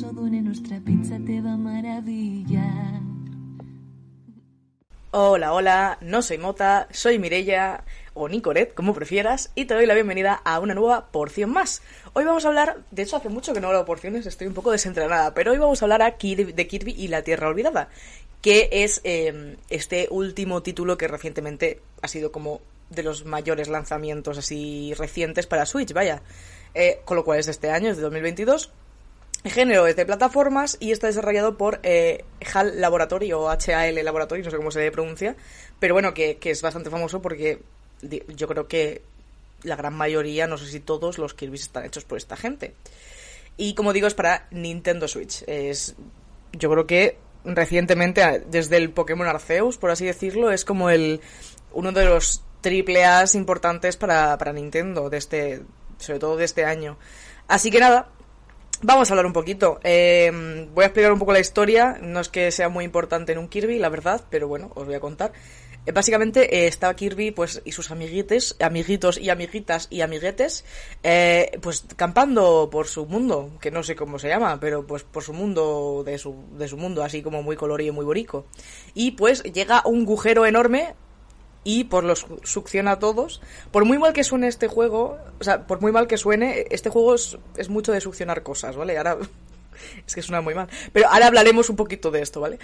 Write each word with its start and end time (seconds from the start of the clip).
nuestra 0.00 0.80
pizza 0.80 1.18
te 1.26 1.40
va. 1.42 1.58
Hola, 5.10 5.52
hola, 5.52 5.98
no 6.00 6.22
soy 6.22 6.38
Mota, 6.38 6.88
soy 6.90 7.18
Mirella 7.18 7.84
o 8.14 8.26
Nicoret, 8.26 8.72
como 8.72 8.94
prefieras, 8.94 9.50
y 9.54 9.66
te 9.66 9.74
doy 9.74 9.84
la 9.84 9.92
bienvenida 9.92 10.40
a 10.46 10.60
una 10.60 10.74
nueva 10.74 11.10
porción 11.10 11.50
más. 11.50 11.82
Hoy 12.14 12.24
vamos 12.24 12.46
a 12.46 12.48
hablar, 12.48 12.78
de 12.90 13.02
hecho 13.02 13.16
hace 13.16 13.28
mucho 13.28 13.52
que 13.52 13.60
no 13.60 13.68
hablo 13.68 13.84
porciones, 13.84 14.24
estoy 14.24 14.46
un 14.46 14.54
poco 14.54 14.70
desentrenada, 14.70 15.34
pero 15.34 15.52
hoy 15.52 15.58
vamos 15.58 15.82
a 15.82 15.84
hablar 15.84 16.00
aquí 16.00 16.36
de 16.36 16.66
Kirby 16.66 16.92
y 16.92 17.08
la 17.08 17.22
Tierra 17.22 17.48
Olvidada, 17.48 17.90
que 18.40 18.70
es 18.72 19.02
eh, 19.04 19.58
este 19.68 20.08
último 20.10 20.62
título 20.62 20.96
que 20.96 21.06
recientemente 21.06 21.82
ha 22.00 22.08
sido 22.08 22.32
como 22.32 22.62
de 22.88 23.02
los 23.02 23.26
mayores 23.26 23.68
lanzamientos 23.68 24.38
así 24.38 24.94
recientes 24.96 25.46
para 25.46 25.66
Switch, 25.66 25.92
vaya. 25.92 26.22
Eh, 26.74 27.00
con 27.04 27.18
lo 27.18 27.24
cual 27.24 27.38
es 27.38 27.46
de 27.46 27.52
este 27.52 27.70
año, 27.70 27.90
es 27.90 27.96
de 27.96 28.02
2022. 28.02 28.72
Género 29.44 29.86
es 29.86 29.96
de 29.96 30.06
plataformas 30.06 30.76
y 30.78 30.92
está 30.92 31.08
desarrollado 31.08 31.56
por 31.56 31.80
eh, 31.82 32.24
HAL 32.52 32.80
Laboratory 32.80 33.32
o 33.32 33.48
HAL 33.48 34.04
Laboratory, 34.04 34.42
no 34.42 34.50
sé 34.50 34.56
cómo 34.56 34.70
se 34.70 34.90
pronuncia, 34.92 35.34
pero 35.80 35.94
bueno, 35.94 36.14
que, 36.14 36.36
que, 36.36 36.50
es 36.50 36.62
bastante 36.62 36.90
famoso 36.90 37.20
porque 37.20 37.60
yo 38.28 38.48
creo 38.48 38.68
que 38.68 39.02
la 39.62 39.76
gran 39.76 39.94
mayoría, 39.94 40.46
no 40.46 40.58
sé 40.58 40.66
si 40.66 40.80
todos, 40.80 41.18
los 41.18 41.34
Kirby 41.34 41.56
están 41.56 41.84
hechos 41.84 42.04
por 42.04 42.18
esta 42.18 42.36
gente. 42.36 42.74
Y 43.56 43.74
como 43.74 43.92
digo, 43.92 44.06
es 44.06 44.14
para 44.14 44.46
Nintendo 44.50 45.08
Switch. 45.08 45.44
Es, 45.46 45.94
yo 46.52 46.70
creo 46.70 46.86
que 46.86 47.18
recientemente, 47.44 48.44
desde 48.46 48.76
el 48.76 48.90
Pokémon 48.90 49.26
Arceus, 49.26 49.78
por 49.78 49.90
así 49.90 50.04
decirlo, 50.04 50.50
es 50.50 50.64
como 50.64 50.90
el 50.90 51.20
uno 51.72 51.92
de 51.92 52.04
los 52.04 52.42
triple 52.60 53.04
A's 53.04 53.34
importantes 53.34 53.96
para, 53.96 54.36
para 54.38 54.52
Nintendo, 54.52 55.10
de 55.10 55.18
este, 55.18 55.62
sobre 55.98 56.18
todo 56.18 56.36
de 56.36 56.44
este 56.44 56.64
año. 56.64 56.96
Así 57.48 57.70
que 57.70 57.80
nada, 57.80 58.08
vamos 58.82 59.10
a 59.10 59.14
hablar 59.14 59.26
un 59.26 59.32
poquito. 59.32 59.80
Eh, 59.82 60.68
voy 60.74 60.82
a 60.84 60.86
explicar 60.86 61.12
un 61.12 61.18
poco 61.18 61.32
la 61.32 61.40
historia. 61.40 61.98
No 62.02 62.20
es 62.20 62.28
que 62.28 62.50
sea 62.50 62.68
muy 62.68 62.84
importante 62.84 63.32
en 63.32 63.38
un 63.38 63.48
Kirby, 63.48 63.78
la 63.78 63.88
verdad, 63.88 64.22
pero 64.30 64.48
bueno, 64.48 64.70
os 64.74 64.86
voy 64.86 64.94
a 64.94 65.00
contar. 65.00 65.32
Eh, 65.84 65.92
básicamente 65.92 66.54
eh, 66.54 66.68
estaba 66.68 66.94
Kirby 66.94 67.32
pues 67.32 67.60
y 67.64 67.72
sus 67.72 67.90
amiguites, 67.90 68.56
amiguitos 68.60 69.18
y 69.18 69.30
amiguitas 69.30 69.88
y 69.90 70.00
amiguetes, 70.00 70.64
eh, 71.02 71.58
pues 71.60 71.84
campando 71.96 72.68
por 72.70 72.86
su 72.86 73.06
mundo, 73.06 73.50
que 73.60 73.72
no 73.72 73.82
sé 73.82 73.96
cómo 73.96 74.18
se 74.18 74.28
llama, 74.28 74.60
pero 74.60 74.86
pues 74.86 75.02
por 75.02 75.24
su 75.24 75.32
mundo, 75.32 76.02
de 76.04 76.18
su, 76.18 76.36
de 76.56 76.68
su 76.68 76.76
mundo, 76.76 77.02
así 77.02 77.22
como 77.22 77.42
muy 77.42 77.56
colorido 77.56 77.92
y 77.92 77.96
muy 77.96 78.04
borico. 78.04 78.46
Y 78.94 79.12
pues 79.12 79.42
llega 79.42 79.82
un 79.84 80.02
agujero 80.02 80.46
enorme 80.46 80.94
y 81.64 81.84
por 81.84 82.04
los 82.04 82.26
succiona 82.42 82.92
a 82.92 82.98
todos. 82.98 83.40
Por 83.70 83.84
muy 83.84 83.98
mal 83.98 84.12
que 84.12 84.24
suene 84.24 84.48
este 84.48 84.68
juego, 84.68 85.18
o 85.40 85.44
sea, 85.44 85.66
por 85.66 85.80
muy 85.80 85.92
mal 85.92 86.06
que 86.06 86.16
suene, 86.16 86.66
este 86.70 86.90
juego 86.90 87.14
es, 87.14 87.38
es 87.56 87.68
mucho 87.68 87.92
de 87.92 88.00
succionar 88.00 88.42
cosas, 88.42 88.76
¿vale? 88.76 88.96
Ahora 88.98 89.18
es 90.06 90.14
que 90.14 90.22
suena 90.22 90.40
muy 90.40 90.54
mal. 90.54 90.68
Pero 90.92 91.08
ahora 91.08 91.26
hablaremos 91.26 91.70
un 91.70 91.76
poquito 91.76 92.10
de 92.10 92.22
esto, 92.22 92.40
¿vale? 92.40 92.58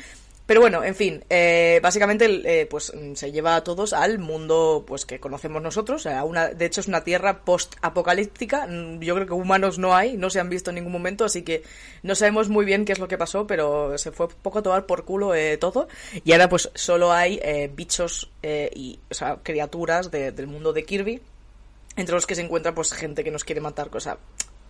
Pero 0.48 0.62
bueno, 0.62 0.82
en 0.82 0.94
fin, 0.94 1.22
eh, 1.28 1.78
básicamente 1.82 2.24
eh, 2.24 2.64
pues 2.64 2.90
se 3.12 3.32
lleva 3.32 3.54
a 3.54 3.62
todos 3.62 3.92
al 3.92 4.18
mundo 4.18 4.82
pues 4.86 5.04
que 5.04 5.20
conocemos 5.20 5.60
nosotros. 5.60 6.06
A 6.06 6.24
una, 6.24 6.48
de 6.48 6.64
hecho 6.64 6.80
es 6.80 6.88
una 6.88 7.04
tierra 7.04 7.44
post-apocalíptica. 7.44 8.66
Yo 8.98 9.14
creo 9.14 9.26
que 9.26 9.34
humanos 9.34 9.78
no 9.78 9.94
hay, 9.94 10.16
no 10.16 10.30
se 10.30 10.40
han 10.40 10.48
visto 10.48 10.70
en 10.70 10.76
ningún 10.76 10.92
momento, 10.92 11.26
así 11.26 11.42
que 11.42 11.64
no 12.02 12.14
sabemos 12.14 12.48
muy 12.48 12.64
bien 12.64 12.86
qué 12.86 12.92
es 12.92 12.98
lo 12.98 13.08
que 13.08 13.18
pasó, 13.18 13.46
pero 13.46 13.98
se 13.98 14.10
fue 14.10 14.28
poco 14.28 14.60
a 14.60 14.62
tomar 14.62 14.86
por 14.86 15.04
culo 15.04 15.34
eh, 15.34 15.58
todo. 15.58 15.86
Y 16.24 16.32
ahora 16.32 16.48
pues 16.48 16.70
solo 16.74 17.12
hay 17.12 17.38
eh, 17.42 17.70
bichos 17.70 18.30
eh, 18.42 18.70
y 18.74 19.00
o 19.10 19.12
sea, 19.12 19.40
criaturas 19.42 20.10
de, 20.10 20.32
del 20.32 20.46
mundo 20.46 20.72
de 20.72 20.82
Kirby, 20.82 21.20
entre 21.96 22.14
los 22.14 22.26
que 22.26 22.34
se 22.34 22.40
encuentra 22.40 22.74
pues 22.74 22.94
gente 22.94 23.22
que 23.22 23.30
nos 23.30 23.44
quiere 23.44 23.60
matar, 23.60 23.90
cosa 23.90 24.16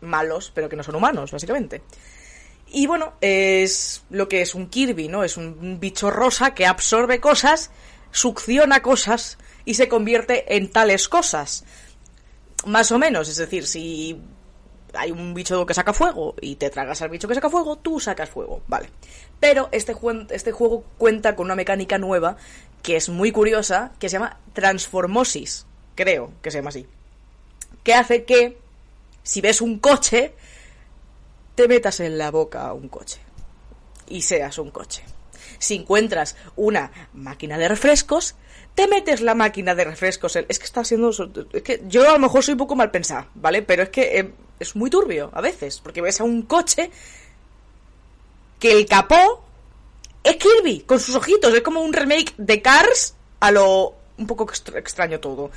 malos, 0.01 0.51
pero 0.53 0.69
que 0.69 0.75
no 0.75 0.83
son 0.83 0.97
humanos, 0.97 1.31
básicamente. 1.31 1.83
Y 2.71 2.87
bueno, 2.87 3.15
es 3.21 4.03
lo 4.11 4.29
que 4.29 4.43
es 4.43 4.55
un 4.55 4.69
Kirby, 4.69 5.09
¿no? 5.09 5.25
Es 5.25 5.37
un 5.37 5.81
bicho 5.81 6.11
rosa 6.11 6.55
que 6.55 6.67
absorbe 6.67 7.21
cosas, 7.21 7.71
succiona 8.11 8.83
cosas 8.83 9.39
y 9.65 9.75
se 9.75 9.89
convierte 9.89 10.57
en 10.57 10.71
tales 10.71 11.09
cosas. 11.09 11.65
Más 12.67 12.93
o 12.93 12.99
menos, 12.99 13.29
es 13.29 13.37
decir, 13.37 13.67
si 13.67 14.21
hay 14.95 15.11
un 15.11 15.35
bicho 15.35 15.67
que 15.67 15.75
saca 15.75 15.93
fuego 15.93 16.35
y 16.41 16.57
te 16.57 16.71
tragas 16.71 17.03
al 17.03 17.11
bicho 17.11 17.29
que 17.29 17.35
saca 17.35 17.51
fuego, 17.51 17.77
tú 17.77 18.01
sacas 18.01 18.29
fuego, 18.29 18.63
vale. 18.67 18.91
Pero 19.41 19.69
este, 19.73 19.93
jue 19.93 20.27
este 20.31 20.53
juego 20.53 20.85
cuenta 20.99 21.37
con 21.37 21.47
una 21.47 21.55
mecánica 21.55 21.99
nueva 21.99 22.37
que 22.83 22.97
es 22.97 23.09
muy 23.09 23.33
curiosa, 23.33 23.93
que 23.99 24.09
se 24.09 24.15
llama 24.15 24.39
Transformosis, 24.53 25.67
creo 25.95 26.33
que 26.43 26.51
se 26.51 26.59
llama 26.59 26.71
así. 26.71 26.87
Que 27.83 27.95
hace 27.95 28.25
que, 28.25 28.59
si 29.23 29.41
ves 29.41 29.61
un 29.61 29.79
coche, 29.79 30.35
te 31.59 31.67
metas 31.67 31.99
en 31.99 32.19
la 32.19 32.31
boca 32.31 32.73
un 32.73 32.89
coche 32.89 33.19
y 34.07 34.23
seas 34.23 34.59
un 34.59 34.71
coche. 34.71 35.03
Si 35.59 35.75
encuentras 35.75 36.37
una 36.55 36.93
máquina 37.15 37.59
de 37.59 37.67
refrescos, 37.67 38.37
te 38.77 38.87
metes 38.87 39.23
la 39.23 39.35
máquina 39.35 39.75
de 39.75 39.83
refrescos. 39.83 40.37
Es 40.37 40.61
que 40.61 40.65
está 40.65 40.85
siendo. 40.85 41.11
Es 41.53 41.63
que 41.65 41.83
yo 41.89 42.09
a 42.09 42.13
lo 42.13 42.21
mejor 42.21 42.45
soy 42.45 42.53
un 42.53 42.59
poco 42.59 42.77
mal 42.77 42.93
pensado, 42.93 43.27
¿vale? 43.35 43.63
Pero 43.63 43.83
es 43.83 43.89
que 43.89 44.21
eh, 44.21 44.33
es 44.61 44.77
muy 44.77 44.89
turbio 44.89 45.33
a 45.35 45.41
veces, 45.41 45.81
porque 45.81 46.01
ves 46.01 46.21
a 46.21 46.25
un 46.25 46.43
coche 46.43 46.93
que 48.61 48.71
el 48.71 48.87
capó 48.87 49.43
es 50.23 50.37
Kirby, 50.37 50.83
con 50.83 51.01
sus 51.01 51.17
ojitos. 51.17 51.53
Es 51.53 51.63
como 51.63 51.81
un 51.81 51.93
remake 51.93 52.35
de 52.37 52.63
Cars 52.63 53.17
a 53.41 53.51
lo. 53.51 53.97
un 54.17 54.29
poco 54.29 54.49
extraño 54.77 55.19
todo. 55.19 55.51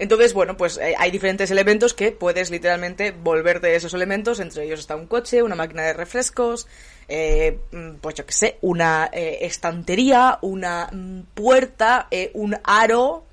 Entonces, 0.00 0.32
bueno, 0.32 0.56
pues 0.56 0.78
eh, 0.78 0.94
hay 0.96 1.10
diferentes 1.10 1.50
elementos 1.50 1.92
que 1.92 2.10
puedes 2.10 2.50
literalmente 2.50 3.10
volver 3.10 3.60
de 3.60 3.76
esos 3.76 3.92
elementos. 3.92 4.40
Entre 4.40 4.64
ellos 4.64 4.80
está 4.80 4.96
un 4.96 5.06
coche, 5.06 5.42
una 5.42 5.56
máquina 5.56 5.82
de 5.82 5.92
refrescos, 5.92 6.66
eh, 7.06 7.58
pues 8.00 8.14
yo 8.14 8.24
qué 8.24 8.32
sé, 8.32 8.58
una 8.62 9.10
eh, 9.12 9.40
estantería, 9.42 10.38
una 10.40 10.88
mm, 10.90 11.20
puerta, 11.34 12.08
un 12.32 12.56
aro. 12.64 13.24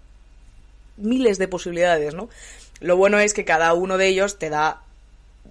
Miles 0.97 1.37
de 1.37 1.47
posibilidades, 1.47 2.13
¿no? 2.13 2.27
Lo 2.81 2.97
bueno 2.97 3.17
es 3.19 3.33
que 3.33 3.45
cada 3.45 3.73
uno 3.73 3.97
de 3.97 4.07
ellos 4.07 4.37
te 4.37 4.49
da 4.49 4.81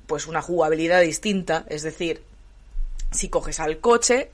pues 0.07 0.27
una 0.27 0.43
jugabilidad 0.43 1.01
distinta. 1.01 1.65
Es 1.71 1.83
decir, 1.83 2.23
si 3.11 3.31
coges 3.31 3.59
al 3.59 3.79
coche, 3.79 4.29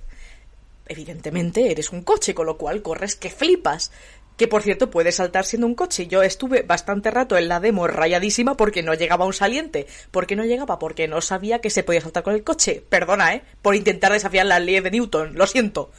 evidentemente 0.88 1.70
eres 1.70 1.92
un 1.92 2.02
coche, 2.02 2.34
con 2.34 2.46
lo 2.46 2.56
cual 2.56 2.82
corres 2.82 3.14
que 3.14 3.30
flipas 3.30 3.92
que 4.36 4.48
por 4.48 4.62
cierto 4.62 4.90
puede 4.90 5.12
saltar 5.12 5.44
siendo 5.44 5.66
un 5.66 5.74
coche. 5.74 6.06
Yo 6.06 6.22
estuve 6.22 6.62
bastante 6.62 7.10
rato 7.10 7.36
en 7.36 7.48
la 7.48 7.60
demo 7.60 7.86
rayadísima 7.86 8.56
porque 8.56 8.82
no 8.82 8.94
llegaba 8.94 9.26
un 9.26 9.32
saliente. 9.32 9.86
¿Por 10.10 10.26
qué 10.26 10.36
no 10.36 10.44
llegaba? 10.44 10.78
Porque 10.78 11.08
no 11.08 11.20
sabía 11.20 11.60
que 11.60 11.70
se 11.70 11.82
podía 11.82 12.00
saltar 12.00 12.22
con 12.22 12.34
el 12.34 12.44
coche. 12.44 12.82
Perdona, 12.88 13.34
¿eh? 13.34 13.42
Por 13.60 13.74
intentar 13.74 14.12
desafiar 14.12 14.46
la 14.46 14.58
ley 14.58 14.80
de 14.80 14.90
Newton. 14.90 15.34
Lo 15.34 15.46
siento. 15.46 15.90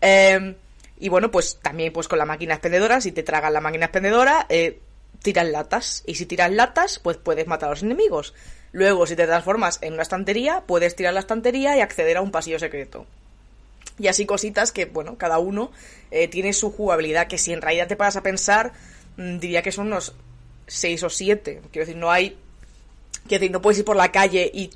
Eh, 0.00 0.56
y 0.98 1.08
bueno, 1.08 1.30
pues 1.30 1.58
también 1.60 1.92
pues 1.92 2.06
con 2.06 2.18
la 2.18 2.24
máquina 2.24 2.54
expendedora, 2.54 3.00
si 3.00 3.10
te 3.10 3.24
tragas 3.24 3.52
la 3.52 3.60
máquina 3.60 3.86
expendedora, 3.86 4.46
eh, 4.48 4.80
tiras 5.20 5.48
latas. 5.48 6.04
Y 6.06 6.14
si 6.14 6.26
tiras 6.26 6.52
latas, 6.52 7.00
pues 7.00 7.16
puedes 7.16 7.46
matar 7.46 7.68
a 7.68 7.72
los 7.72 7.82
enemigos. 7.82 8.34
Luego, 8.72 9.06
si 9.06 9.16
te 9.16 9.26
transformas 9.26 9.78
en 9.82 9.94
una 9.94 10.02
estantería, 10.02 10.62
puedes 10.66 10.94
tirar 10.96 11.12
la 11.12 11.20
estantería 11.20 11.76
y 11.76 11.80
acceder 11.80 12.16
a 12.16 12.22
un 12.22 12.30
pasillo 12.30 12.58
secreto. 12.58 13.06
Y 13.98 14.08
así 14.08 14.26
cositas 14.26 14.72
que, 14.72 14.86
bueno, 14.86 15.16
cada 15.18 15.38
uno 15.38 15.70
eh, 16.10 16.28
tiene 16.28 16.52
su 16.52 16.72
jugabilidad, 16.72 17.26
que 17.26 17.38
si 17.38 17.52
en 17.52 17.60
realidad 17.60 17.88
te 17.88 17.96
paras 17.96 18.16
a 18.16 18.22
pensar, 18.22 18.72
mmm, 19.16 19.38
diría 19.38 19.62
que 19.62 19.72
son 19.72 19.88
unos 19.88 20.14
6 20.66 21.02
o 21.02 21.10
7. 21.10 21.62
Quiero 21.70 21.86
decir, 21.86 21.96
no 21.96 22.10
hay... 22.10 22.36
Quiero 23.28 23.40
decir, 23.40 23.50
no 23.52 23.62
puedes 23.62 23.78
ir 23.78 23.84
por 23.84 23.96
la 23.96 24.10
calle 24.10 24.50
y 24.52 24.70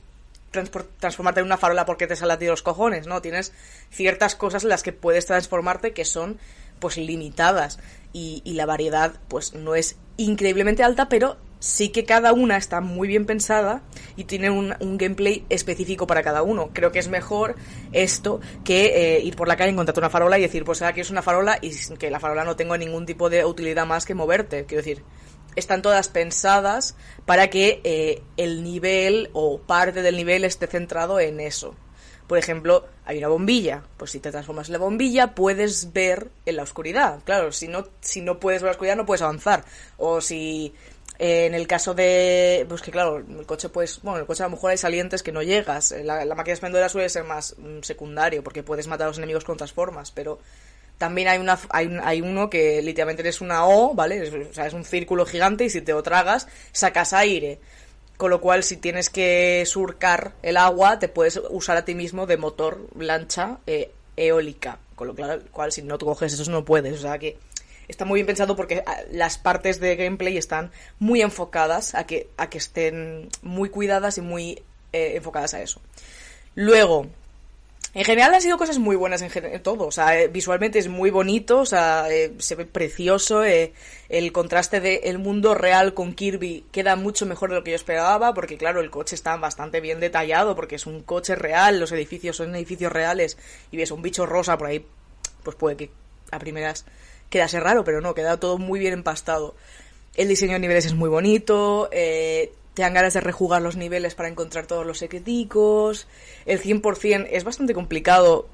transformarte 1.00 1.40
en 1.40 1.46
una 1.46 1.56
farola 1.56 1.84
porque 1.84 2.06
te 2.06 2.16
sale 2.16 2.32
a 2.32 2.38
los 2.38 2.62
cojones, 2.62 3.06
¿no? 3.06 3.20
Tienes 3.20 3.52
ciertas 3.90 4.36
cosas 4.36 4.62
en 4.62 4.70
las 4.70 4.82
que 4.82 4.92
puedes 4.92 5.26
transformarte 5.26 5.92
que 5.92 6.04
son, 6.04 6.38
pues, 6.78 6.96
limitadas. 6.96 7.78
Y, 8.12 8.42
y 8.44 8.54
la 8.54 8.66
variedad, 8.66 9.14
pues, 9.28 9.54
no 9.54 9.74
es 9.74 9.96
increíblemente 10.16 10.84
alta, 10.84 11.08
pero 11.08 11.36
sí 11.58 11.88
que 11.88 12.04
cada 12.04 12.32
una 12.32 12.56
está 12.56 12.80
muy 12.80 13.08
bien 13.08 13.26
pensada 13.26 13.82
y 14.16 14.24
tiene 14.24 14.50
un, 14.50 14.74
un, 14.80 14.98
gameplay 14.98 15.44
específico 15.48 16.06
para 16.06 16.22
cada 16.22 16.42
uno. 16.42 16.70
Creo 16.72 16.90
que 16.90 16.98
es 16.98 17.08
mejor 17.08 17.56
esto 17.92 18.40
que 18.64 19.16
eh, 19.16 19.20
ir 19.20 19.36
por 19.36 19.48
la 19.48 19.56
calle, 19.56 19.70
encontrarte 19.70 20.00
una 20.00 20.10
farola 20.10 20.38
y 20.38 20.42
decir, 20.42 20.64
pues 20.64 20.82
aquí 20.82 21.00
es 21.00 21.10
una 21.10 21.22
farola 21.22 21.58
y 21.60 21.72
que 21.98 22.10
la 22.10 22.20
farola 22.20 22.44
no 22.44 22.56
tenga 22.56 22.76
ningún 22.78 23.06
tipo 23.06 23.30
de 23.30 23.44
utilidad 23.44 23.86
más 23.86 24.06
que 24.06 24.14
moverte. 24.14 24.64
Quiero 24.64 24.82
decir, 24.82 25.02
están 25.56 25.82
todas 25.82 26.08
pensadas 26.08 26.96
para 27.24 27.48
que 27.48 27.80
eh, 27.84 28.22
el 28.36 28.62
nivel 28.62 29.30
o 29.32 29.58
parte 29.58 30.02
del 30.02 30.16
nivel 30.16 30.44
esté 30.44 30.66
centrado 30.66 31.20
en 31.20 31.40
eso. 31.40 31.74
Por 32.26 32.38
ejemplo, 32.38 32.86
hay 33.04 33.18
una 33.18 33.28
bombilla, 33.28 33.82
pues 33.96 34.10
si 34.10 34.20
te 34.20 34.30
transformas 34.30 34.68
en 34.68 34.74
la 34.74 34.78
bombilla 34.78 35.34
puedes 35.34 35.92
ver 35.92 36.28
en 36.44 36.56
la 36.56 36.64
oscuridad. 36.64 37.20
Claro, 37.24 37.52
si 37.52 37.68
no, 37.68 37.86
si 38.00 38.20
no 38.20 38.40
puedes 38.40 38.62
ver 38.62 38.68
la 38.68 38.72
oscuridad 38.72 38.96
no 38.96 39.06
puedes 39.06 39.22
avanzar. 39.22 39.64
O 39.96 40.20
si 40.20 40.74
eh, 41.18 41.46
en 41.46 41.54
el 41.54 41.66
caso 41.66 41.94
de, 41.94 42.66
pues 42.68 42.82
que 42.82 42.90
claro, 42.90 43.18
el 43.18 43.46
coche 43.46 43.68
pues, 43.68 44.00
bueno, 44.02 44.18
el 44.18 44.26
coche 44.26 44.42
a 44.42 44.46
lo 44.46 44.50
mejor 44.50 44.72
hay 44.72 44.78
salientes 44.78 45.22
que 45.22 45.32
no 45.32 45.42
llegas. 45.42 45.94
La, 46.04 46.24
la 46.24 46.34
máquina 46.34 46.54
expendedora 46.54 46.88
suele 46.88 47.08
ser 47.08 47.24
más 47.24 47.54
mm, 47.58 47.82
secundario 47.82 48.42
porque 48.42 48.62
puedes 48.62 48.86
matar 48.86 49.06
a 49.06 49.08
los 49.08 49.18
enemigos 49.18 49.44
con 49.44 49.54
otras 49.54 49.72
formas, 49.72 50.10
pero 50.10 50.40
también 50.98 51.28
hay, 51.28 51.38
una, 51.38 51.58
hay, 51.70 51.96
hay 52.02 52.20
uno 52.22 52.48
que 52.48 52.80
literalmente 52.82 53.22
eres 53.22 53.40
una 53.40 53.66
O, 53.66 53.94
¿vale? 53.94 54.26
Es, 54.26 54.32
o 54.32 54.52
sea, 54.52 54.66
es 54.66 54.72
un 54.72 54.84
círculo 54.84 55.26
gigante 55.26 55.64
y 55.64 55.70
si 55.70 55.80
te 55.82 55.92
lo 55.92 56.02
tragas, 56.02 56.48
sacas 56.72 57.12
aire. 57.12 57.60
Con 58.16 58.30
lo 58.30 58.40
cual, 58.40 58.62
si 58.62 58.76
tienes 58.76 59.10
que 59.10 59.64
surcar 59.66 60.32
el 60.42 60.56
agua, 60.56 60.98
te 60.98 61.08
puedes 61.08 61.40
usar 61.50 61.76
a 61.76 61.84
ti 61.84 61.94
mismo 61.94 62.26
de 62.26 62.36
motor 62.36 62.86
lancha 62.98 63.58
eh, 63.66 63.92
eólica. 64.16 64.78
Con 64.94 65.08
lo 65.08 65.14
cual, 65.50 65.72
si 65.72 65.82
no 65.82 65.98
te 65.98 66.06
coges 66.06 66.32
eso, 66.32 66.50
no 66.50 66.64
puedes. 66.64 66.94
O 66.94 67.02
sea 67.02 67.18
que 67.18 67.36
está 67.88 68.04
muy 68.04 68.18
bien 68.18 68.26
pensado 68.26 68.56
porque 68.56 68.82
ah, 68.86 69.00
las 69.10 69.36
partes 69.36 69.80
de 69.80 69.96
gameplay 69.96 70.38
están 70.38 70.70
muy 70.98 71.20
enfocadas 71.20 71.94
a 71.94 72.06
que, 72.06 72.28
a 72.36 72.48
que 72.48 72.58
estén 72.58 73.28
muy 73.42 73.68
cuidadas 73.68 74.16
y 74.18 74.22
muy 74.22 74.62
eh, 74.92 75.16
enfocadas 75.16 75.52
a 75.52 75.60
eso. 75.60 75.80
Luego, 76.54 77.08
en 77.96 78.04
general 78.04 78.34
han 78.34 78.42
sido 78.42 78.58
cosas 78.58 78.78
muy 78.78 78.94
buenas 78.94 79.22
en, 79.22 79.62
todo, 79.62 79.86
o 79.86 79.90
sea, 79.90 80.20
eh, 80.20 80.28
visualmente 80.28 80.78
es 80.78 80.86
muy 80.86 81.08
bonito, 81.08 81.60
o 81.60 81.64
sea, 81.64 82.10
eh, 82.10 82.34
se 82.36 82.54
ve 82.54 82.66
precioso, 82.66 83.42
eh, 83.42 83.72
el 84.10 84.32
contraste 84.32 84.82
del 84.82 85.18
mundo 85.18 85.54
real 85.54 85.94
con 85.94 86.12
Kirby 86.12 86.66
queda 86.70 86.94
mucho 86.94 87.24
mejor 87.24 87.48
de 87.48 87.56
lo 87.56 87.64
que 87.64 87.70
yo 87.70 87.76
esperaba, 87.76 88.34
porque 88.34 88.58
claro, 88.58 88.82
el 88.82 88.90
coche 88.90 89.14
está 89.14 89.38
bastante 89.38 89.80
bien 89.80 89.98
detallado, 89.98 90.54
porque 90.54 90.74
es 90.74 90.84
un 90.84 91.04
coche 91.04 91.36
real, 91.36 91.80
los 91.80 91.90
edificios 91.90 92.36
son 92.36 92.54
edificios 92.54 92.92
reales, 92.92 93.38
y 93.70 93.78
ves 93.78 93.90
un 93.90 94.02
bicho 94.02 94.26
rosa 94.26 94.58
por 94.58 94.66
ahí, 94.66 94.84
pues 95.42 95.56
puede 95.56 95.78
que 95.78 95.90
a 96.32 96.38
primeras 96.38 96.84
quedase 97.30 97.60
raro, 97.60 97.82
pero 97.82 98.02
no, 98.02 98.14
queda 98.14 98.38
todo 98.38 98.58
muy 98.58 98.78
bien 98.78 98.92
empastado. 98.92 99.54
El 100.16 100.28
diseño 100.28 100.52
de 100.52 100.58
niveles 100.58 100.84
es 100.84 100.94
muy 100.94 101.08
bonito, 101.08 101.88
te 102.76 102.82
dan 102.82 102.92
ganas 102.92 103.14
de 103.14 103.22
rejugar 103.22 103.62
los 103.62 103.74
niveles 103.76 104.14
para 104.14 104.28
encontrar 104.28 104.66
todos 104.66 104.84
los 104.84 104.98
secreticos. 104.98 106.06
El 106.44 106.60
100% 106.60 107.26
es 107.30 107.42
bastante 107.42 107.72
complicado, 107.72 108.50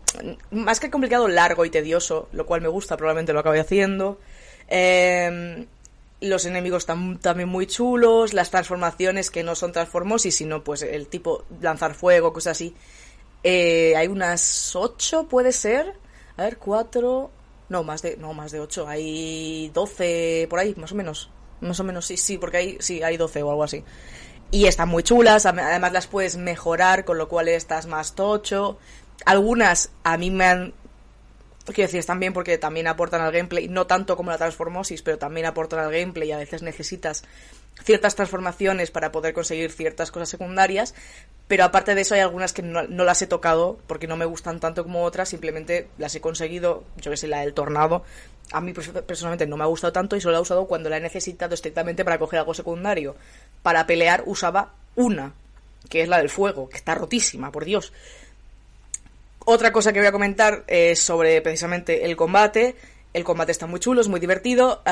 más 0.52 0.78
que 0.78 0.92
complicado, 0.92 1.26
largo 1.26 1.64
y 1.64 1.70
tedioso, 1.70 2.28
lo 2.30 2.46
cual 2.46 2.60
me 2.60 2.68
gusta, 2.68 2.96
probablemente 2.96 3.32
lo 3.32 3.40
acabe 3.40 3.58
haciendo. 3.58 4.20
Em, 4.68 5.66
los 6.20 6.46
enemigos 6.46 6.84
están 6.84 7.18
también 7.18 7.48
muy 7.48 7.66
chulos, 7.66 8.32
las 8.32 8.48
transformaciones 8.48 9.32
que 9.32 9.42
no 9.42 9.56
son 9.56 9.72
transformosis, 9.72 10.36
sino 10.36 10.62
pues 10.62 10.82
el 10.82 11.08
tipo 11.08 11.44
lanzar 11.60 11.94
fuego, 11.94 12.32
cosas 12.32 12.52
así. 12.52 12.76
Eh, 13.42 13.96
hay 13.96 14.06
unas 14.06 14.76
8, 14.76 15.26
puede 15.28 15.50
ser. 15.50 15.94
A 16.36 16.44
ver, 16.44 16.58
4. 16.58 17.28
No, 17.70 17.82
más 17.82 18.02
de, 18.02 18.16
no, 18.18 18.34
más 18.34 18.52
de 18.52 18.60
8. 18.60 18.86
Hay 18.86 19.68
12 19.74 20.46
por 20.48 20.60
ahí, 20.60 20.76
más 20.76 20.92
o 20.92 20.94
menos. 20.94 21.28
Más 21.62 21.80
o 21.80 21.84
menos, 21.84 22.06
sí, 22.06 22.16
sí, 22.16 22.38
porque 22.38 22.56
hay, 22.58 22.76
sí, 22.80 23.02
hay 23.02 23.16
12 23.16 23.42
o 23.42 23.50
algo 23.50 23.64
así. 23.64 23.82
Y 24.50 24.66
están 24.66 24.90
muy 24.90 25.02
chulas, 25.02 25.46
además 25.46 25.92
las 25.92 26.06
puedes 26.06 26.36
mejorar, 26.36 27.06
con 27.06 27.16
lo 27.16 27.28
cual 27.28 27.48
estás 27.48 27.86
más 27.86 28.14
tocho. 28.14 28.78
Algunas 29.24 29.90
a 30.04 30.18
mí 30.18 30.30
me 30.30 30.44
han... 30.44 30.74
Quiero 31.66 31.86
decir, 31.86 32.00
están 32.00 32.18
bien 32.18 32.32
porque 32.32 32.58
también 32.58 32.88
aportan 32.88 33.20
al 33.20 33.30
gameplay, 33.30 33.68
no 33.68 33.86
tanto 33.86 34.16
como 34.16 34.32
la 34.32 34.38
transformosis, 34.38 35.02
pero 35.02 35.18
también 35.18 35.46
aportan 35.46 35.78
al 35.78 35.92
gameplay 35.92 36.28
y 36.28 36.32
a 36.32 36.38
veces 36.38 36.62
necesitas 36.62 37.22
ciertas 37.84 38.16
transformaciones 38.16 38.90
para 38.90 39.12
poder 39.12 39.32
conseguir 39.32 39.70
ciertas 39.70 40.10
cosas 40.10 40.28
secundarias, 40.28 40.94
pero 41.48 41.64
aparte 41.64 41.94
de 41.94 42.00
eso 42.00 42.14
hay 42.14 42.20
algunas 42.20 42.52
que 42.52 42.62
no, 42.62 42.82
las 42.82 43.22
he 43.22 43.26
tocado 43.26 43.78
porque 43.86 44.06
no 44.06 44.16
me 44.16 44.24
gustan 44.24 44.58
tanto 44.58 44.82
como 44.82 45.04
otras, 45.04 45.28
simplemente 45.28 45.88
las 45.98 46.14
he 46.14 46.20
conseguido, 46.20 46.84
yo 46.96 47.10
que 47.10 47.16
sé, 47.16 47.28
la 47.28 47.40
del 47.40 47.54
tornado, 47.54 48.04
a 48.52 48.60
mí 48.60 48.72
personalmente 48.72 49.46
no 49.46 49.56
me 49.56 49.64
ha 49.64 49.68
gustado 49.68 49.92
tanto 49.92 50.16
y 50.16 50.20
solo 50.20 50.32
la 50.32 50.38
he 50.38 50.42
usado 50.42 50.66
cuando 50.66 50.90
la 50.90 50.96
he 50.96 51.00
necesitado 51.00 51.54
estrictamente 51.54 52.04
para 52.04 52.18
coger 52.18 52.40
algo 52.40 52.54
secundario. 52.54 53.16
Para 53.62 53.86
pelear 53.86 54.24
usaba 54.26 54.74
una, 54.94 55.32
que 55.88 56.02
es 56.02 56.08
la 56.08 56.18
del 56.18 56.28
fuego, 56.28 56.68
que 56.68 56.76
está 56.76 56.94
rotísima, 56.94 57.50
por 57.50 57.64
Dios. 57.64 57.92
Otra 59.44 59.72
cosa 59.72 59.92
que 59.92 59.98
voy 59.98 60.08
a 60.08 60.12
comentar 60.12 60.64
es 60.66 61.00
sobre 61.00 61.40
precisamente 61.42 62.04
el 62.04 62.16
combate. 62.16 62.76
El 63.12 63.24
combate 63.24 63.52
está 63.52 63.66
muy 63.66 63.80
chulo, 63.80 64.00
es 64.00 64.08
muy 64.08 64.20
divertido 64.20 64.82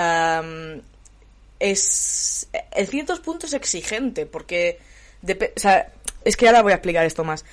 es 1.60 2.48
en 2.72 2.86
ciertos 2.86 3.20
puntos 3.20 3.52
exigente, 3.52 4.26
porque 4.26 4.78
o 5.22 5.60
sea, 5.60 5.92
es 6.24 6.36
que 6.36 6.46
ahora 6.48 6.62
voy 6.62 6.72
a 6.72 6.76
explicar 6.76 7.04
esto 7.04 7.22
más. 7.22 7.44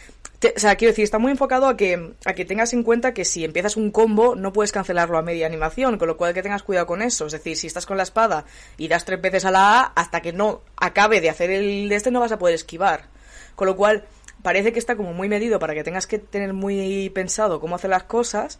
o 0.43 0.59
sea, 0.59 0.75
quiero 0.77 0.91
decir, 0.91 1.03
está 1.03 1.19
muy 1.19 1.31
enfocado 1.31 1.67
a 1.67 1.75
que, 1.75 2.13
a 2.25 2.33
que 2.33 2.45
tengas 2.45 2.73
en 2.73 2.83
cuenta 2.83 3.13
que 3.13 3.25
si 3.25 3.43
empiezas 3.43 3.75
un 3.75 3.91
combo 3.91 4.35
no 4.35 4.53
puedes 4.53 4.71
cancelarlo 4.71 5.17
a 5.17 5.21
media 5.21 5.45
animación, 5.45 5.97
con 5.97 6.07
lo 6.07 6.17
cual 6.17 6.33
que 6.33 6.41
tengas 6.41 6.63
cuidado 6.63 6.87
con 6.87 7.01
eso. 7.01 7.27
Es 7.27 7.33
decir, 7.33 7.57
si 7.57 7.67
estás 7.67 7.85
con 7.85 7.97
la 7.97 8.03
espada 8.03 8.45
y 8.77 8.87
das 8.87 9.05
tres 9.05 9.21
veces 9.21 9.45
a 9.45 9.51
la 9.51 9.81
A, 9.81 9.83
hasta 9.95 10.21
que 10.21 10.31
no 10.31 10.61
acabe 10.77 11.21
de 11.21 11.29
hacer 11.29 11.51
el 11.51 11.89
de 11.89 11.95
este 11.95 12.09
no 12.09 12.21
vas 12.21 12.31
a 12.31 12.39
poder 12.39 12.55
esquivar. 12.55 13.09
Con 13.55 13.67
lo 13.67 13.75
cual, 13.75 14.05
parece 14.47 14.71
que 14.71 14.79
está 14.79 14.95
como 14.95 15.11
muy 15.11 15.27
medido 15.27 15.59
para 15.59 15.73
que 15.73 15.83
tengas 15.83 16.07
que 16.07 16.19
tener 16.19 16.53
muy 16.53 17.09
pensado 17.09 17.59
cómo 17.59 17.75
hacer 17.75 17.89
las 17.89 18.03
cosas, 18.03 18.59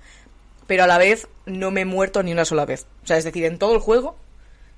pero 0.68 0.84
a 0.84 0.88
la 0.88 0.98
vez 0.98 1.30
no 1.46 1.72
me 1.72 1.80
he 1.80 1.86
muerto 1.86 2.22
ni 2.24 2.34
una 2.34 2.44
sola 2.44 2.66
vez. 2.66 2.88
O 3.06 3.08
sea, 3.08 3.16
es 3.16 3.24
decir, 3.24 3.46
en 3.46 3.58
todo 3.58 3.74
el 3.74 3.80
juego 3.80 4.18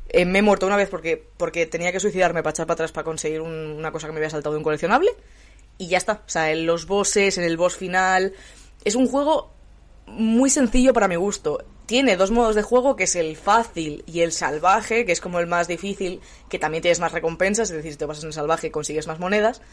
eh, 0.09 0.25
me 0.25 0.37
he 0.37 0.41
muerto 0.43 0.67
una 0.67 0.77
vez 0.77 0.87
porque, 0.87 1.27
porque 1.37 1.65
tenía 1.65 1.91
que 1.91 1.99
suicidarme 1.99 2.43
para 2.43 2.51
echar 2.51 2.67
para 2.67 2.75
atrás 2.75 2.91
para 2.91 3.05
conseguir 3.05 3.41
una 3.41 3.91
cosa 3.91 4.05
que 4.05 4.13
me 4.13 4.19
había 4.19 4.29
saltado 4.29 4.55
un 4.55 4.61
coleccionable. 4.61 5.09
Y 5.79 5.87
ya 5.87 5.97
está. 5.97 6.21
O 6.27 6.29
sea, 6.29 6.51
en 6.51 6.67
los 6.67 6.85
bosses, 6.85 7.39
en 7.39 7.43
el 7.43 7.57
boss 7.57 7.75
final. 7.75 8.33
Es 8.85 8.93
un 8.93 9.07
juego 9.07 9.51
muy 10.05 10.51
sencillo 10.51 10.93
para 10.93 11.07
mi 11.07 11.15
gusto. 11.15 11.65
Tiene 11.87 12.17
dos 12.17 12.29
modos 12.29 12.53
de 12.53 12.61
juego, 12.61 12.95
que 12.95 13.05
es 13.05 13.15
el 13.15 13.35
fácil 13.35 14.03
y 14.05 14.19
el 14.19 14.31
salvaje, 14.31 15.05
que 15.05 15.11
es 15.11 15.21
como 15.21 15.39
el 15.39 15.47
más 15.47 15.67
difícil, 15.67 16.21
que 16.49 16.59
también 16.59 16.83
tienes 16.83 16.99
más 16.99 17.13
recompensas, 17.13 17.71
es 17.71 17.77
decir, 17.77 17.93
si 17.93 17.97
te 17.97 18.05
pasas 18.05 18.25
en 18.25 18.27
el 18.27 18.33
salvaje 18.33 18.69
consigues 18.69 19.07
más 19.07 19.17
monedas. 19.17 19.63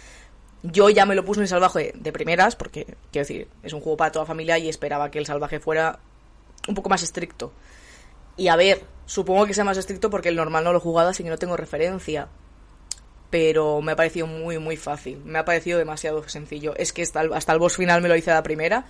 Yo 0.62 0.90
ya 0.90 1.06
me 1.06 1.14
lo 1.14 1.24
puse 1.24 1.40
en 1.40 1.42
el 1.42 1.48
salvaje 1.48 1.92
de 1.94 2.12
primeras, 2.12 2.56
porque, 2.56 2.84
quiero 3.12 3.26
decir, 3.26 3.48
es 3.62 3.72
un 3.72 3.80
juego 3.80 3.96
para 3.96 4.12
toda 4.12 4.26
familia 4.26 4.58
y 4.58 4.68
esperaba 4.68 5.10
que 5.10 5.18
el 5.18 5.26
salvaje 5.26 5.60
fuera 5.60 5.98
un 6.66 6.74
poco 6.74 6.88
más 6.88 7.02
estricto. 7.02 7.52
Y 8.36 8.48
a 8.48 8.56
ver, 8.56 8.82
supongo 9.06 9.46
que 9.46 9.54
sea 9.54 9.64
más 9.64 9.78
estricto 9.78 10.10
porque 10.10 10.28
el 10.28 10.36
normal 10.36 10.64
no 10.64 10.72
lo 10.72 10.78
he 10.78 10.82
jugado, 10.82 11.10
así 11.10 11.22
que 11.22 11.30
no 11.30 11.38
tengo 11.38 11.56
referencia. 11.56 12.28
Pero 13.30 13.80
me 13.80 13.92
ha 13.92 13.96
parecido 13.96 14.26
muy, 14.26 14.58
muy 14.58 14.76
fácil. 14.76 15.18
Me 15.24 15.38
ha 15.38 15.44
parecido 15.44 15.78
demasiado 15.78 16.26
sencillo. 16.28 16.74
Es 16.76 16.92
que 16.92 17.02
hasta 17.02 17.22
el, 17.22 17.32
hasta 17.32 17.52
el 17.52 17.58
boss 17.58 17.76
final 17.76 18.02
me 18.02 18.08
lo 18.08 18.16
hice 18.16 18.30
a 18.30 18.34
la 18.34 18.42
primera, 18.42 18.86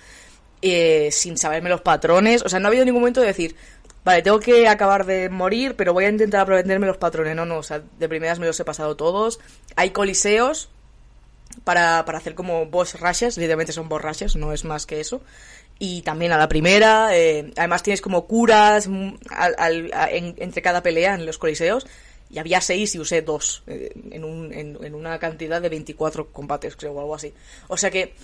eh, 0.63 1.11
sin 1.13 1.37
saberme 1.39 1.71
los 1.71 1.81
patrones. 1.81 2.43
O 2.43 2.49
sea, 2.49 2.59
no 2.59 2.67
ha 2.67 2.71
habido 2.71 2.85
ningún 2.85 3.01
momento 3.01 3.21
de 3.21 3.29
decir, 3.29 3.57
vale, 4.05 4.23
tengo 4.23 4.41
que 4.41 4.69
acabar 4.69 5.07
de 5.07 5.29
morir, 5.29 5.77
pero 5.77 5.93
voy 5.93 6.05
a 6.05 6.09
intentar 6.09 6.43
aprenderme 6.43 6.87
los 6.87 6.99
patrones. 6.99 7.35
No, 7.37 7.47
no, 7.47 7.59
o 7.59 7.63
sea, 7.63 7.83
de 7.99 8.09
primeras 8.09 8.39
me 8.39 8.47
los 8.47 8.59
he 8.61 8.65
pasado 8.65 8.97
todos. 8.97 9.41
Hay 9.77 9.91
coliseos 9.91 10.71
para, 11.67 12.05
para 12.05 12.19
hacer 12.19 12.37
como 12.37 12.65
boss 12.67 12.99
rushes, 13.01 13.37
literalmente 13.37 13.73
son 13.73 13.89
boss 13.89 14.01
rushes, 14.01 14.37
no 14.37 14.53
es 14.53 14.65
más 14.65 14.87
que 14.87 15.01
eso 15.01 15.21
y 15.79 16.03
también 16.03 16.33
a 16.33 16.39
la 16.39 16.49
primera. 16.49 17.17
Eh, 17.17 17.53
además 17.57 17.83
tienes 17.83 18.01
como 18.01 18.27
curas 18.27 18.89
mm, 18.89 19.15
entre 20.39 20.63
cada 20.63 20.83
pelea 20.83 21.15
en 21.15 21.27
los 21.27 21.39
coliseos. 21.39 21.87
Y 22.29 22.39
había 22.39 22.61
seis 22.61 22.95
y 22.95 22.99
usé 22.99 23.23
dos 23.23 23.63
eh, 23.69 23.93
en, 24.11 24.25
un, 24.25 24.53
en, 24.53 24.95
una 24.95 25.19
cantidad 25.19 25.63
de 25.63 25.69
24 25.69 26.33
combates, 26.33 26.75
creo, 26.75 26.93
o 26.93 27.01
algo 27.01 27.15
así. 27.15 27.33
O 27.69 27.77
sea 27.77 27.91
que, 27.91 28.15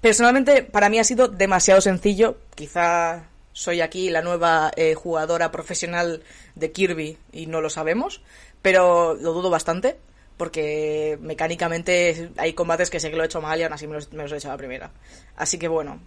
personalmente, 0.00 0.62
para 0.62 0.90
mí 0.90 0.98
ha 0.98 1.04
sido 1.04 1.28
demasiado 1.28 1.80
sencillo. 1.80 2.36
Quizá 2.54 3.28
soy 3.52 3.80
aquí 3.80 4.10
la 4.10 4.20
nueva 4.20 4.70
eh, 4.76 4.94
jugadora 4.94 5.50
profesional 5.52 6.22
de 6.54 6.72
Kirby 6.72 7.16
y 7.32 7.46
no 7.46 7.62
lo 7.62 7.70
sabemos, 7.70 8.20
pero 8.60 9.14
lo 9.14 9.32
dudo 9.32 9.48
bastante. 9.48 9.96
Porque 10.36 11.18
mecánicamente 11.20 12.30
hay 12.36 12.52
combates 12.52 12.90
que 12.90 13.00
sé 13.00 13.10
que 13.10 13.16
lo 13.16 13.22
he 13.22 13.26
hecho 13.26 13.40
mal 13.40 13.58
y 13.58 13.62
aún 13.62 13.72
así 13.72 13.86
me 13.86 13.94
los, 13.94 14.08
he 14.12 14.36
hecho 14.36 14.48
a 14.48 14.52
la 14.52 14.58
primera. 14.58 14.90
Así 15.36 15.58
que 15.58 15.68
bueno, 15.68 16.00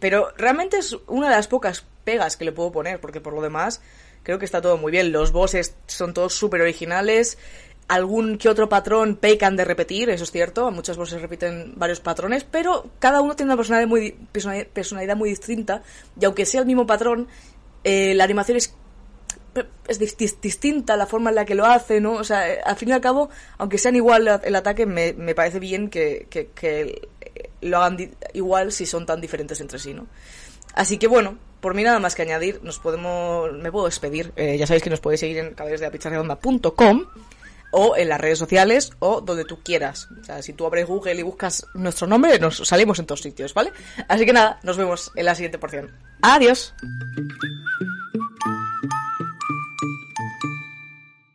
pero 0.00 0.32
realmente 0.36 0.78
es 0.78 0.96
una 1.06 1.28
de 1.28 1.36
las 1.36 1.48
pocas 1.48 1.84
pegas 2.04 2.36
que 2.36 2.44
le 2.44 2.52
puedo 2.52 2.72
poner, 2.72 3.00
porque 3.00 3.20
por 3.20 3.34
lo 3.34 3.42
demás 3.42 3.82
creo 4.22 4.38
que 4.38 4.44
está 4.44 4.62
todo 4.62 4.78
muy 4.78 4.90
bien. 4.90 5.12
Los 5.12 5.32
bosses 5.32 5.74
son 5.86 6.14
todos 6.14 6.34
súper 6.34 6.62
originales. 6.62 7.38
Algún 7.88 8.38
que 8.38 8.48
otro 8.48 8.68
patrón 8.68 9.16
pecan 9.16 9.56
de 9.56 9.64
repetir, 9.64 10.08
eso 10.08 10.24
es 10.24 10.30
cierto. 10.30 10.70
Muchos 10.70 10.96
bosses 10.96 11.20
repiten 11.20 11.74
varios 11.76 12.00
patrones, 12.00 12.44
pero 12.44 12.88
cada 12.98 13.20
uno 13.20 13.36
tiene 13.36 13.50
una 13.50 13.56
personalidad 13.56 13.88
muy, 13.88 14.12
personalidad 14.72 15.16
muy 15.16 15.28
distinta. 15.28 15.82
Y 16.18 16.24
aunque 16.24 16.46
sea 16.46 16.60
el 16.60 16.66
mismo 16.66 16.86
patrón, 16.86 17.28
eh, 17.84 18.14
la 18.14 18.24
animación 18.24 18.56
es 18.56 18.74
es 19.88 19.98
distinta 19.98 20.96
la 20.96 21.06
forma 21.06 21.30
en 21.30 21.36
la 21.36 21.44
que 21.44 21.54
lo 21.54 21.66
hace, 21.66 22.00
¿no? 22.00 22.12
O 22.14 22.24
sea, 22.24 22.44
al 22.64 22.76
fin 22.76 22.88
y 22.90 22.92
al 22.92 23.00
cabo, 23.00 23.30
aunque 23.58 23.78
sean 23.78 23.96
igual 23.96 24.40
el 24.42 24.56
ataque, 24.56 24.86
me, 24.86 25.12
me 25.12 25.34
parece 25.34 25.58
bien 25.58 25.88
que, 25.88 26.26
que, 26.30 26.48
que 26.54 27.08
lo 27.60 27.78
hagan 27.78 28.10
igual 28.32 28.72
si 28.72 28.86
son 28.86 29.06
tan 29.06 29.20
diferentes 29.20 29.60
entre 29.60 29.78
sí, 29.78 29.94
¿no? 29.94 30.06
Así 30.74 30.98
que 30.98 31.06
bueno, 31.06 31.36
por 31.60 31.74
mí 31.74 31.82
nada 31.82 31.98
más 31.98 32.14
que 32.14 32.22
añadir, 32.22 32.60
nos 32.62 32.78
podemos, 32.78 33.52
me 33.52 33.70
puedo 33.70 33.86
despedir. 33.86 34.32
Eh, 34.36 34.56
ya 34.58 34.66
sabéis 34.66 34.82
que 34.82 34.90
nos 34.90 35.00
podéis 35.00 35.20
seguir 35.20 35.38
en 35.38 35.54
la 35.56 36.38
o 37.74 37.96
en 37.96 38.08
las 38.08 38.20
redes 38.20 38.38
sociales 38.38 38.92
o 38.98 39.20
donde 39.20 39.44
tú 39.44 39.62
quieras. 39.62 40.08
O 40.20 40.24
sea, 40.24 40.42
si 40.42 40.52
tú 40.52 40.66
abres 40.66 40.86
Google 40.86 41.14
y 41.14 41.22
buscas 41.22 41.66
nuestro 41.74 42.06
nombre, 42.06 42.38
nos 42.38 42.58
salimos 42.58 42.98
en 42.98 43.06
todos 43.06 43.22
sitios, 43.22 43.54
¿vale? 43.54 43.72
Así 44.08 44.26
que 44.26 44.32
nada, 44.32 44.60
nos 44.62 44.76
vemos 44.76 45.10
en 45.16 45.24
la 45.24 45.34
siguiente 45.34 45.58
porción. 45.58 45.90
Adiós. 46.20 46.74